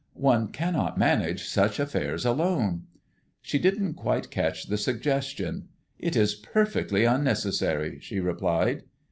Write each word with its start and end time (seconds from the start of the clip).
One 0.15 0.47
cannot 0.47 0.97
manage 0.97 1.45
such 1.47 1.79
affairs 1.79 2.25
alone." 2.25 2.87
She 3.39 3.59
didn't 3.59 3.93
quite 3.93 4.31
catch 4.31 4.65
the 4.65 4.79
suggestion. 4.79 5.67
"It 5.99 6.15
is 6.15 6.33
perfectly 6.33 7.05
unnecessary," 7.05 7.99
she 7.99 8.19
replied. 8.19 8.81